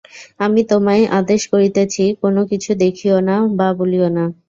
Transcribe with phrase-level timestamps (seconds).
[0.39, 4.25] আমি তোমায় আদেশ করিতেছি, কোন কিছু দেখিও না বা বলিও না।